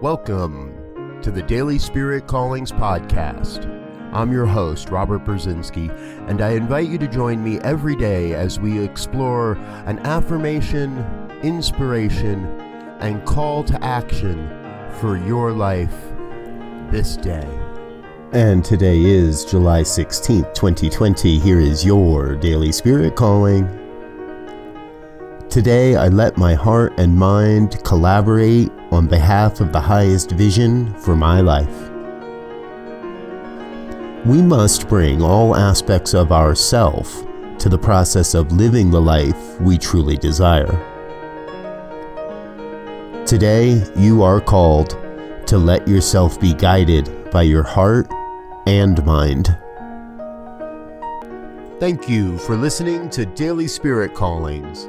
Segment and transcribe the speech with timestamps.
[0.00, 3.66] Welcome to the Daily Spirit Callings Podcast.
[4.14, 5.90] I'm your host, Robert Brzezinski,
[6.26, 9.52] and I invite you to join me every day as we explore
[9.84, 11.04] an affirmation,
[11.42, 12.44] inspiration,
[13.00, 14.48] and call to action
[15.00, 15.94] for your life
[16.90, 17.46] this day.
[18.32, 21.38] And today is July 16th, 2020.
[21.38, 23.79] Here is your Daily Spirit Calling.
[25.50, 31.16] Today, I let my heart and mind collaborate on behalf of the highest vision for
[31.16, 31.90] my life.
[34.24, 37.26] We must bring all aspects of ourself
[37.58, 40.70] to the process of living the life we truly desire.
[43.26, 44.90] Today, you are called
[45.46, 48.08] to let yourself be guided by your heart
[48.68, 49.48] and mind.
[51.80, 54.88] Thank you for listening to Daily Spirit Callings.